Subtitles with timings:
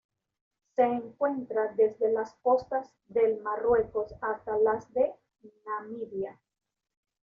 [0.75, 5.13] Se encuentra desde las costas del Marruecos hasta las de
[5.67, 6.39] Namibia.